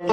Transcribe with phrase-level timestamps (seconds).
[0.00, 0.10] أهلا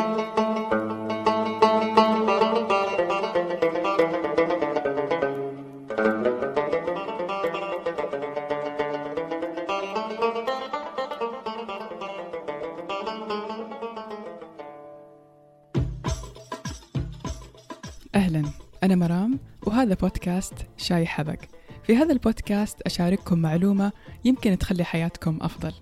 [18.84, 21.40] أنا مرام وهذا بودكاست شاي حبق
[21.84, 23.92] في هذا البودكاست أشارككم معلومة
[24.26, 25.74] يمكن تخلي حياتكم أفضل.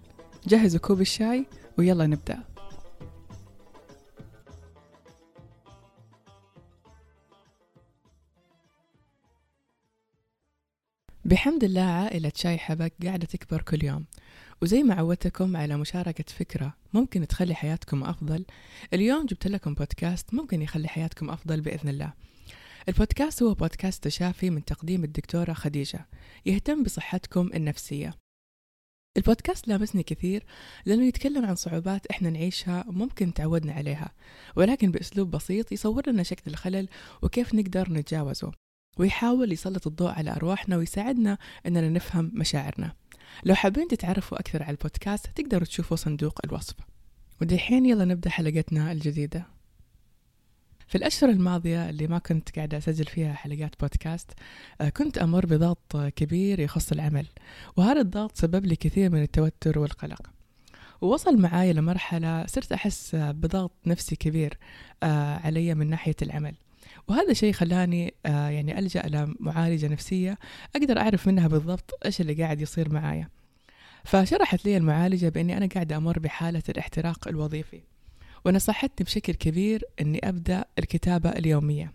[0.48, 1.46] جهزوا كوب الشاي
[1.78, 2.53] ويلا نبدأ.
[11.34, 14.06] بحمد الله عائلة شاي حبق قاعدة تكبر كل يوم.
[14.62, 18.46] وزي ما عودتكم على مشاركة فكرة ممكن تخلي حياتكم أفضل
[18.94, 22.14] اليوم جبت لكم بودكاست ممكن يخلي حياتكم أفضل بإذن الله.
[22.90, 26.08] البودكاست هو بودكاست تشافي من تقديم الدكتورة خديجة
[26.46, 28.14] يهتم بصحتكم النفسية.
[29.18, 30.44] البودكاست لامسني كثير
[30.86, 34.12] لأنه يتكلم عن صعوبات إحنا نعيشها ممكن تعودنا عليها
[34.56, 36.90] ولكن بأسلوب بسيط يصور لنا شكل الخلل
[37.22, 38.63] وكيف نقدر نتجاوزه.
[38.98, 42.92] ويحاول يسلط الضوء على أرواحنا ويساعدنا إننا نفهم مشاعرنا.
[43.44, 46.76] لو حابين تتعرفوا أكثر على البودكاست تقدروا تشوفوا صندوق الوصف.
[47.42, 49.46] ودحين يلا نبدأ حلقتنا الجديدة.
[50.88, 54.32] في الأشهر الماضية اللي ما كنت قاعدة أسجل فيها حلقات بودكاست
[54.82, 57.26] آه، كنت أمر بضغط كبير يخص العمل
[57.78, 60.22] وهذا الضغط سبب لي كثير من التوتر والقلق.
[61.02, 64.58] ووصل معاي لمرحلة صرت أحس بضغط نفسي كبير
[65.04, 66.56] آه، علي من ناحية العمل.
[67.08, 70.38] وهذا الشيء خلاني آه، يعني ألجأ لمعالجة نفسية
[70.76, 73.30] أقدر أعرف منها بالضبط إيش اللي قاعد يصير معايا.
[74.04, 77.82] فشرحت لي المعالجة بأني أنا قاعدة أمر بحالة الاحتراق الوظيفي
[78.46, 81.94] ونصحتني بشكل كبير أني أبدأ الكتابة اليومية.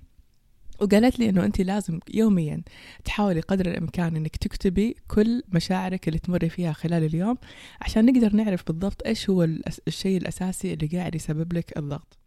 [0.80, 2.62] وقالت لي إنه انت لازم يوميا
[3.04, 7.38] تحاولي قدر الإمكان إنك تكتبي كل مشاعرك اللي تمري فيها خلال اليوم
[7.80, 9.48] عشان نقدر نعرف بالضبط إيش هو
[9.88, 12.17] الشيء الأساسي اللي قاعد يسبب لك الضغط.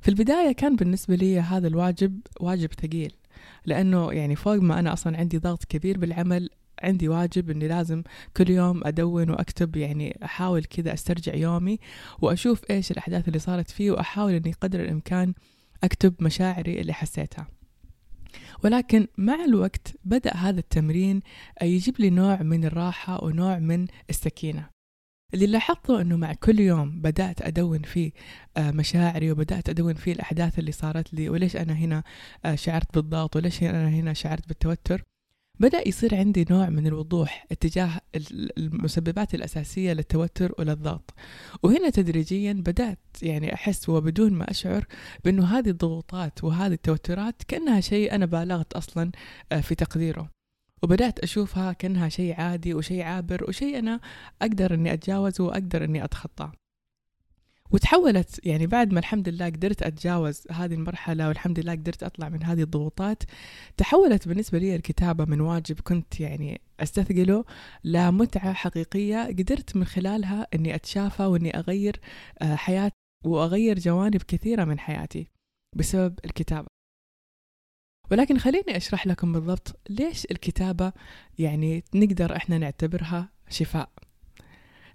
[0.00, 3.12] في البداية كان بالنسبة لي هذا الواجب واجب ثقيل
[3.64, 6.50] لأنه يعني فوق ما أنا أصلا عندي ضغط كبير بالعمل
[6.82, 8.02] عندي واجب إني لازم
[8.36, 11.78] كل يوم أدون وأكتب يعني أحاول كذا أسترجع يومي
[12.18, 15.34] وأشوف إيش الأحداث اللي صارت فيه وأحاول إني قدر الإمكان
[15.84, 17.46] أكتب مشاعري اللي حسيتها.
[18.64, 21.20] ولكن مع الوقت بدأ هذا التمرين
[21.62, 24.75] يجيب لي نوع من الراحة ونوع من السكينة.
[25.34, 28.12] اللي لاحظته إنه مع كل يوم بدأت أدون فيه
[28.56, 32.02] آه، مشاعري وبدأت أدون فيه الأحداث اللي صارت لي وليش أنا هنا
[32.44, 35.02] آه، شعرت بالضغط وليش أنا هنا شعرت بالتوتر
[35.60, 38.00] بدأ يصير عندي نوع من الوضوح اتجاه
[38.58, 41.14] المسببات الأساسية للتوتر وللضغط.
[41.62, 44.86] وهنا تدريجيا بدأت يعني أحس وبدون ما أشعر
[45.24, 49.10] بأنه هذه الضغوطات وهذه التوترات كأنها شيء أنا بالغت أصلا
[49.52, 50.35] آه، في تقديره.
[50.82, 54.00] وبدأت أشوفها كأنها شيء عادي وشيء عابر وشيء أنا
[54.42, 56.52] أقدر أني أتجاوزه وأقدر أني أتخطاه.
[57.70, 62.42] وتحولت يعني بعد ما الحمد لله قدرت أتجاوز هذه المرحلة والحمد لله قدرت أطلع من
[62.42, 63.22] هذه الضغوطات
[63.76, 67.44] تحولت بالنسبة لي الكتابة من واجب كنت يعني أستثقله
[67.84, 72.00] لمتعة حقيقية قدرت من خلالها أني أتشافى وأني أغير
[72.42, 72.92] آه، حياة
[73.24, 75.26] وأغير جوانب كثيرة من حياتي
[75.76, 76.75] بسبب الكتابة.
[78.10, 80.92] ولكن خليني أشرح لكم بالضبط ليش الكتابة
[81.38, 83.90] يعني نقدر إحنا نعتبرها شفاء.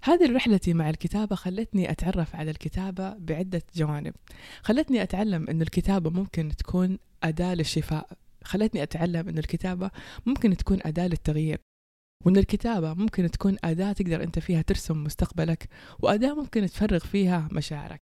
[0.04, 4.14] هذه رحلتي مع الكتابة خلتني أتعرف على الكتابة بعدة جوانب.
[4.62, 8.08] خلتني أتعلم أن الكتابة ممكن تكون أداة للشفاء.
[8.44, 9.90] خلتني أتعلم أن الكتابة
[10.26, 11.58] ممكن تكون أداة للتغيير.
[12.24, 15.68] وأن الكتابة ممكن تكون أداة تقدر أنت فيها ترسم مستقبلك
[16.00, 18.00] وأداة ممكن تفرغ فيها مشاعرك.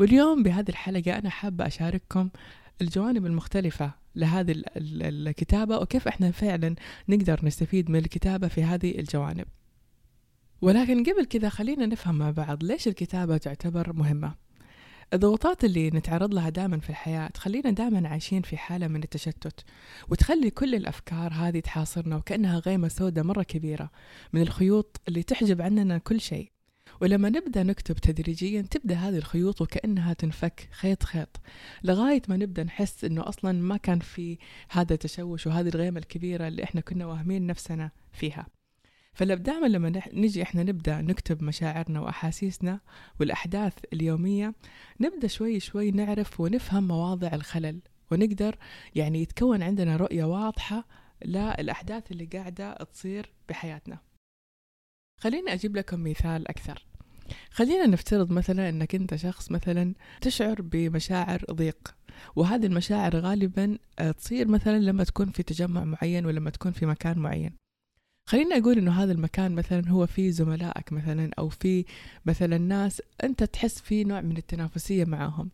[0.00, 2.30] واليوم بهذه الحلقة أنا حابة أشارككم
[2.80, 6.74] الجوانب المختلفة لهذه الكتابة وكيف إحنا فعلا
[7.08, 9.46] نقدر نستفيد من الكتابة في هذه الجوانب.
[10.62, 14.34] ولكن قبل كذا خلينا نفهم مع بعض ليش الكتابة تعتبر مهمة.
[15.12, 19.64] الضغوطات اللي نتعرض لها دائما في الحياة تخلينا دائما عايشين في حالة من التشتت
[20.08, 23.90] وتخلي كل الأفكار هذه تحاصرنا وكأنها غيمة سوداء مرة كبيرة
[24.32, 26.55] من الخيوط اللي تحجب عننا كل شيء.
[27.00, 31.40] ولما نبدأ نكتب تدريجيا تبدأ هذه الخيوط وكأنها تنفك خيط خيط
[31.84, 34.38] لغاية ما نبدأ نحس أنه أصلا ما كان في
[34.70, 38.46] هذا التشوش وهذه الغيمة الكبيرة اللي إحنا كنا واهمين نفسنا فيها.
[39.20, 42.80] دائما لما نجي إحنا نبدأ نكتب مشاعرنا وأحاسيسنا
[43.20, 44.54] والأحداث اليومية
[45.00, 48.56] نبدأ شوي شوي نعرف ونفهم مواضع الخلل ونقدر
[48.94, 50.88] يعني يتكون عندنا رؤية واضحة
[51.24, 54.05] للأحداث اللي قاعدة تصير بحياتنا.
[55.20, 56.86] خليني أجيب لكم مثال أكثر.
[57.50, 61.94] خلينا نفترض مثلا إنك أنت شخص مثلا تشعر بمشاعر ضيق
[62.36, 63.78] وهذه المشاعر غالبا
[64.18, 67.56] تصير مثلا لما تكون في تجمع معين ولما تكون في مكان معين.
[68.28, 71.84] خليني أقول إنه هذا المكان مثلا هو فيه زملائك مثلا أو في
[72.26, 75.50] مثلا ناس أنت تحس فيه نوع من التنافسية معهم.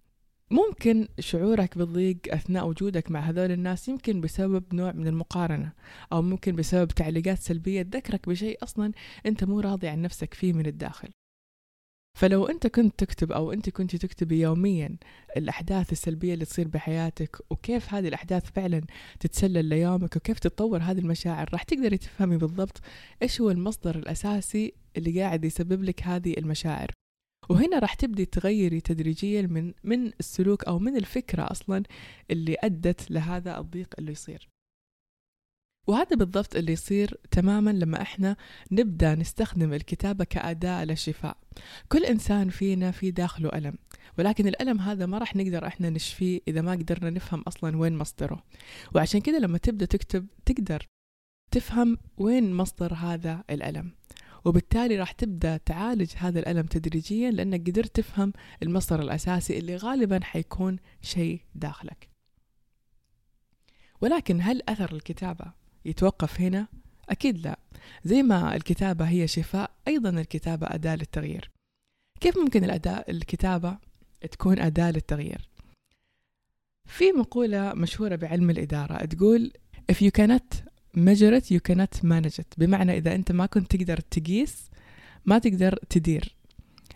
[0.53, 5.73] ممكن شعورك بالضيق أثناء وجودك مع هذول الناس يمكن بسبب نوع من المقارنة
[6.13, 8.93] أو ممكن بسبب تعليقات سلبية تذكرك بشيء أصلا
[9.27, 11.09] أنت مو راضي عن نفسك فيه من الداخل.
[12.19, 14.97] فلو أنت كنت تكتب أو أنت كنت تكتبي يوميا
[15.37, 18.83] الأحداث السلبية اللي تصير بحياتك وكيف هذه الأحداث فعلا
[19.21, 22.81] تتسلل ليومك وكيف تتطور هذه المشاعر راح تقدري تفهمي بالضبط
[23.23, 27.02] إيش هو المصدر الأساسي اللي قاعد يسبب لك هذه المشاعر.
[27.49, 31.83] وهنا راح تبدي تغيري تدريجيا من من السلوك أو من الفكرة أصلا
[32.31, 34.49] اللي أدت لهذا الضيق اللي يصير.
[35.87, 38.37] وهذا بالضبط اللي يصير تماما لما إحنا
[38.73, 41.37] نبدأ نستخدم الكتابة كأداة للشفاء
[41.89, 43.75] كل إنسان فينا في داخله ألم
[44.19, 48.45] ولكن الألم هذا ما راح نقدر إحنا نشفيه إذا ما قدرنا نفهم أصلا وين مصدره.
[48.95, 50.87] وعشان كذا لما تبدأ تكتب تقدر
[51.51, 53.93] تفهم وين مصدر هذا الألم.
[54.45, 60.79] وبالتالي راح تبدأ تعالج هذا الألم تدريجيا لأنك قدرت تفهم المصدر الأساسي اللي غالبا حيكون
[61.03, 62.09] شيء داخلك
[64.01, 65.53] ولكن هل أثر الكتابة
[65.85, 66.67] يتوقف هنا؟
[67.09, 67.59] أكيد لا
[68.05, 71.51] زي ما الكتابة هي شفاء أيضا الكتابة أداة للتغيير
[72.21, 73.79] كيف ممكن الأداء الكتابة
[74.31, 75.49] تكون أداة للتغيير؟
[76.87, 79.53] في مقولة مشهورة بعلم الإدارة تقول
[79.93, 82.55] if you cannot measure it you cannot manage it.
[82.59, 84.71] بمعنى إذا أنت ما كنت تقدر تقيس
[85.27, 86.35] ما تقدر تدير.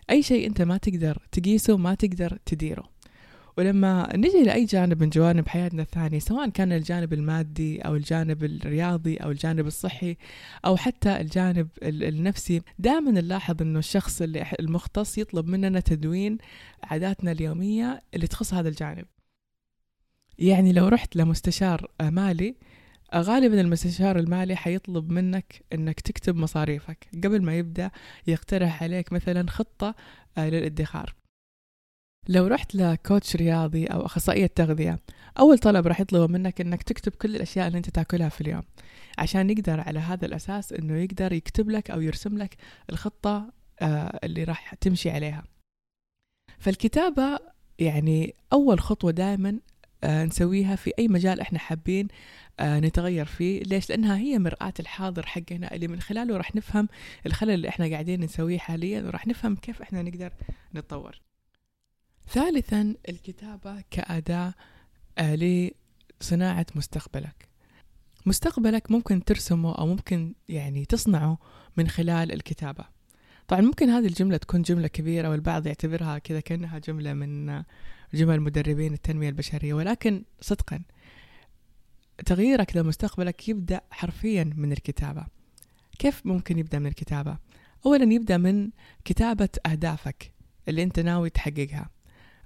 [0.09, 2.97] أي شيء أنت ما تقدر تقيسه ما تقدر تديره.
[3.57, 9.17] ولما نجي لأي جانب من جوانب حياتنا الثانية سواء كان الجانب المادي أو الجانب الرياضي
[9.17, 10.17] أو الجانب الصحي
[10.65, 16.37] أو حتى الجانب النفسي دائما نلاحظ أنه الشخص اللي المختص يطلب مننا تدوين
[16.83, 19.05] عاداتنا اليومية اللي تخص هذا الجانب.
[20.39, 22.55] يعني لو رحت لمستشار مالي
[23.15, 27.91] غالبا المستشار المالي حيطلب منك إنك تكتب مصاريفك قبل ما يبدأ
[28.27, 29.95] يقترح عليك مثلا خطة
[30.37, 31.15] للادخار.
[32.29, 34.99] لو رحت لكوتش رياضي أو أخصائية تغذية
[35.39, 38.63] أول طلب راح يطلبه منك إنك تكتب كل الأشياء اللي أنت تأكلها في اليوم
[39.17, 42.57] عشان يقدر على هذا الأساس إنه يقدر يكتب لك أو يرسم لك
[42.89, 45.43] الخطة آه، اللي راح تمشي عليها.
[46.59, 47.39] فالكتابة
[47.79, 49.59] يعني أول خطوة دائما آه،
[50.05, 52.07] نسويها في أي مجال إحنا حابين
[52.59, 53.63] آه، نتغير فيه.
[53.63, 56.87] ليش؟ لأنها هي مرآة الحاضر حقنا اللي من خلاله راح نفهم
[57.25, 60.33] الخلل اللي إحنا قاعدين نسويه حاليا وراح نفهم كيف إحنا نقدر
[60.75, 61.21] نتطور.
[62.29, 64.53] ثالثا الكتابة كأداة
[65.17, 65.35] آه،
[66.21, 67.47] لصناعة مستقبلك.
[68.25, 71.37] مستقبلك ممكن ترسمه أو ممكن يعني تصنعه
[71.77, 72.96] من خلال الكتابة.
[73.47, 77.63] طبعا ممكن هذه الجملة تكون جملة كبيرة والبعض يعتبرها كذا كأنها جملة من
[78.13, 80.81] جمل مدربين التنمية البشرية ولكن صدقا
[82.25, 85.25] تغييرك لمستقبلك يبدأ حرفيا من الكتابة.
[85.99, 87.37] كيف ممكن يبدأ من الكتابة؟
[87.85, 88.69] أولا يبدأ من
[89.05, 90.31] كتابة أهدافك
[90.67, 91.89] اللي أنت ناوي تحققها.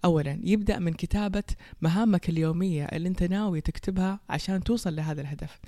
[0.05, 1.43] أولا يبدأ من كتابة
[1.81, 5.59] مهامك اليومية اللي أنت ناوي تكتبها عشان توصل لهذا الهدف.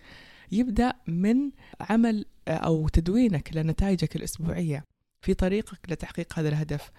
[0.52, 1.52] يبدأ من
[1.82, 4.93] عمل أو تدوينك لنتائجك الأسبوعية.
[5.24, 6.92] في طريقك لتحقيق هذا الهدف.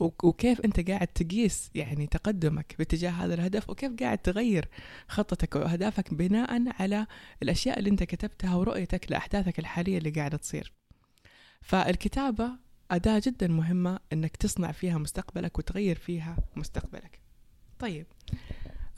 [0.00, 4.68] وكيف أنت قاعد تقيس يعني تقدمك باتجاه هذا الهدف وكيف قاعد تغير
[5.08, 7.06] خطتك وأهدافك بناء على
[7.42, 10.72] الأشياء اللي أنت كتبتها ورؤيتك لأحداثك الحالية اللي قاعدة تصير.
[11.62, 12.50] فالكتابة
[12.90, 17.20] أداة جدا مهمة أنك تصنع فيها مستقبلك وتغير فيها مستقبلك.
[17.78, 18.06] طيب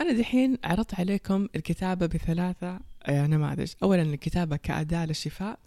[0.00, 5.58] أنا دحين عرضت عليكم الكتابة بثلاثة نماذج أولا الكتابة كأداة للشفاء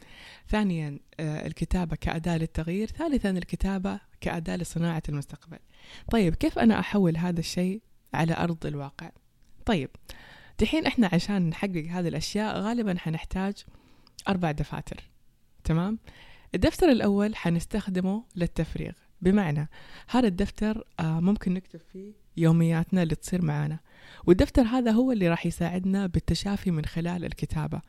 [0.49, 5.57] ثانيا آه، الكتابة كأداة للتغيير ثالثا الكتابة كأداة لصناعة المستقبل.
[6.11, 7.81] طيب كيف أنا أحول هذا الشيء
[8.13, 9.11] على أرض الواقع؟
[9.65, 9.89] طيب
[10.59, 13.65] دحين إحنا عشان نحقق هذه الأشياء غالبا حنحتاج
[14.27, 15.03] أربع دفاتر.
[15.63, 15.99] تمام؟
[16.55, 18.91] الدفتر الأول حنستخدمه للتفريغ.
[19.21, 19.69] بمعنى
[20.09, 23.79] هذا الدفتر آه، ممكن نكتب فيه يومياتنا اللي تصير معانا.
[24.25, 27.81] والدفتر هذا هو اللي راح يساعدنا بالتشافي من خلال الكتابة.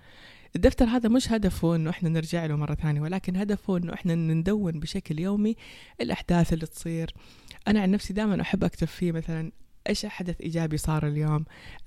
[0.56, 4.80] الدفتر هذا مش هدفه إنه إحنا نرجع له مرة ثانية ولكن هدفه إنه إحنا ندون
[4.80, 5.56] بشكل يومي
[6.00, 7.14] الأحداث اللي تصير.
[7.68, 9.52] أنا عن نفسي دائما أحب أكتب فيه مثلا
[9.88, 11.44] إيش حدث إيجابي صار اليوم؟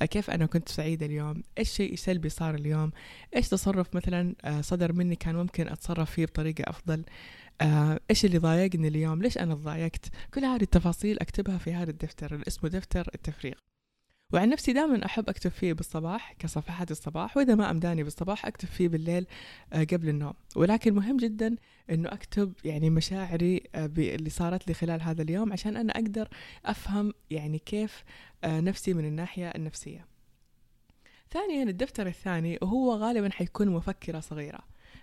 [0.10, 2.92] كيف أنا كنت سعيده اليوم؟ إيش شيء سلبي صار اليوم؟
[3.36, 7.04] إيش تصرف مثلا آه، صدر مني كان ممكن أتصرف فيه بطريقة أفضل؟
[7.62, 12.34] آه، إيش اللي ضايقني اليوم؟ ليش أنا ضايقت؟ كل هذه التفاصيل أكتبها في هذا الدفتر
[12.34, 13.54] اللي اسمه دفتر التفريغ.
[14.34, 18.88] وعن نفسي دائما أحب أكتب فيه بالصباح كصفحات الصباح وإذا ما أمداني بالصباح أكتب فيه
[18.88, 19.28] بالليل
[19.74, 20.34] آه، قبل النوم.
[20.56, 21.56] ولكن مهم جدا
[21.90, 26.30] أنه أكتب يعني مشاعري آه، اللي صارت لي خلال هذا اليوم عشان أنا أقدر
[26.66, 28.04] أفهم يعني كيف
[28.46, 30.06] نفسي من الناحية النفسية.
[31.32, 34.60] ثانيا الدفتر الثاني وهو غالبا حيكون مفكرة صغيرة.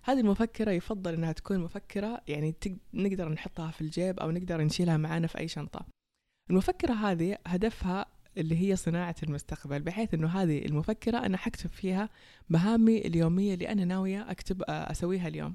[0.06, 2.54] هذه المفكرة يفضل أنها تكون مفكرة يعني
[2.94, 5.86] نقدر نحطها في الجيب أو نقدر نشيلها معانا في أي شنطة.
[6.50, 8.06] المفكرة هذه هدفها
[8.38, 12.08] اللي هي صناعة المستقبل بحيث أنه هذه المفكرة أنا حكتب فيها
[12.48, 15.54] مهامي اليومية اللي أنا ناوية أكتب أسويها اليوم.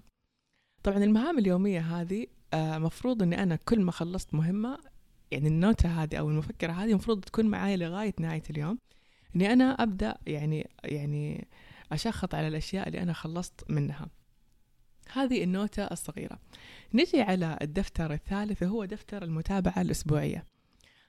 [0.83, 4.77] طبعا المهام اليومية هذه مفروض أني أنا كل ما خلصت مهمة
[5.31, 8.77] يعني النوتة هذه أو المفكرة هذه المفروض تكون معايا لغاية نهاية اليوم.
[9.35, 11.47] إني أنا أبدأ يعني يعني
[11.91, 14.07] أشخط على الأشياء اللي أنا خلصت منها.
[15.13, 16.39] هذه النوتة الصغيرة.
[16.93, 20.45] نجي على الدفتر الثالث وهو دفتر المتابعة الأسبوعية.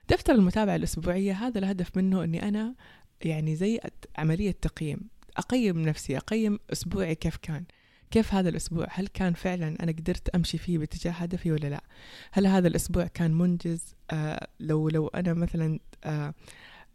[0.09, 2.75] دفتر المتابعة الأسبوعية هذا الهدف منه أني أنا
[3.21, 3.79] يعني زي
[4.17, 4.99] عملية تقييم.
[5.37, 7.65] أقيم نفسي أقيم أسبوعي كيف كان.
[8.11, 11.83] كيف هذا الأسبوع؟ هل كان فعلا أنا قدرت أمشي فيه باتجاه هدفي ولا لا؟
[12.31, 16.33] هل هذا الأسبوع كان منجز؟ آه لو لو أنا مثلا آه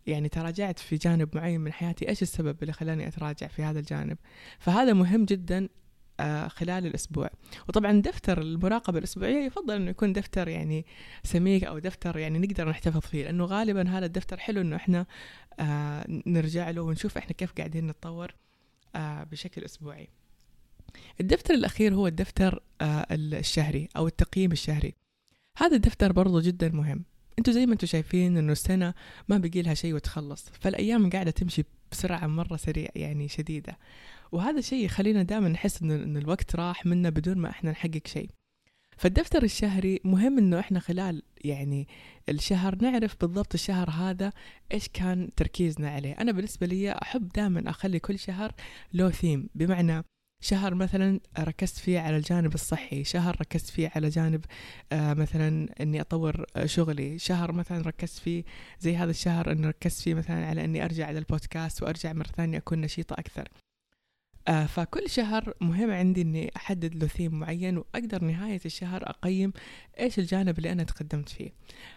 [0.06, 4.18] يعني تراجعت في جانب معين من حياتي إيش السبب اللي خلاني أتراجع في هذا الجانب؟
[4.58, 5.68] فهذا مهم جدا
[6.48, 7.30] خلال الأسبوع.
[7.68, 10.87] وطبعا دفتر المراقبة الأسبوعية يفضل أنه يكون دفتر يعني
[11.25, 15.06] سميك أو دفتر يعني نقدر نحتفظ فيه لأنه غالبا هذا الدفتر حلو أنه إحنا
[15.60, 18.34] آه نرجع له ونشوف إحنا كيف قاعدين نتطور
[18.96, 20.08] آه بشكل أسبوعي.
[21.20, 24.94] الدفتر الأخير هو الدفتر آه الشهري أو التقييم الشهري.
[25.58, 27.04] هذا الدفتر برضو جدا مهم.
[27.38, 28.94] أنتوا زي ما أنتوا شايفين إنه السنة
[29.28, 30.48] ما بقي لها شيء وتخلص.
[30.60, 33.78] فالأيام قاعدة تمشي بسرعة مرة سريع يعني شديدة.
[34.33, 38.30] وهذا الشيء يخلينا دائما نحس إن الوقت راح منا بدون ما إحنا نحقق شيء.
[38.97, 41.88] فالدفتر الشهري مهم إنه إحنا خلال يعني
[42.28, 44.33] الشهر نعرف بالضبط الشهر هذا
[44.73, 46.12] إيش كان تركيزنا عليه.
[46.12, 48.52] أنا بالنسبة لي أحب دائما أخلي كل شهر
[48.92, 50.04] له ثيم بمعنى
[50.40, 54.45] شهر مثلا ركزت فيه على الجانب الصحي شهر ركزت فيه على جانب
[54.92, 58.45] آه مثلا إني أطور شغلي شهر مثلا ركزت فيه
[58.80, 62.80] زي هذا الشهر إني ركزت فيه مثلا على إني أرجع للبودكاست وأرجع مرة ثانية أكون
[62.80, 63.49] نشيطة أكثر.
[64.49, 69.52] آه فكل شهر مهم عندي إني أحدد له ثيم معين وأقدر نهاية الشهر أقيم
[70.00, 71.50] إيش الجانب اللي أنا تقدمت فيه.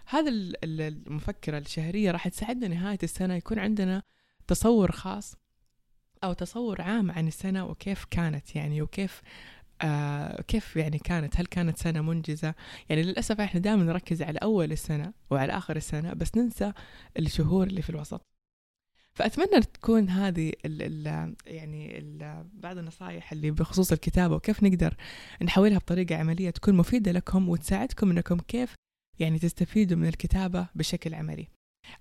[0.06, 0.32] هذا
[0.64, 4.04] المفكرة الشهرية راح تساعدنا نهاية السنة يكون عندنا
[4.48, 5.36] تصور خاص
[6.24, 9.22] أو تصور عام عن السنة وكيف كانت يعني وكيف
[9.82, 12.54] آه كيف يعني كانت؟ هل كانت سنة منجزة؟
[12.90, 16.74] يعني للأسف إحنا دائما نركز على أول السنة وعلى آخر السنة بس ننسى
[17.20, 18.22] الشهور اللي في الوسط.
[19.14, 24.96] فأتمنى تكون هذه ال ال يعني ال بعض النصائح اللي بخصوص الكتابة وكيف نقدر
[25.42, 28.76] نحولها بطريقة عملية تكون مفيدة لكم وتساعدكم أنكم كيف
[29.20, 31.48] يعني تستفيدوا من الكتابة بشكل عملي.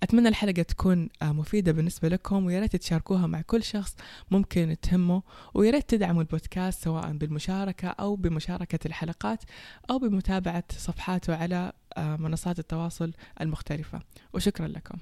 [0.03, 3.97] أتمنى الحلقة تكون آه، مفيدة بالنسبة لكم ويا ريت تشاركوها مع كل شخص
[4.31, 5.23] ممكن تهمه
[5.55, 9.45] ويا ريت تدعموا البودكاست سواء بالمشاركة أو بمشاركة الحلقات
[9.91, 14.01] أو بمتابعة صفحاته على آه، منصات التواصل المختلفة.
[14.35, 14.99] وشكرا لكم.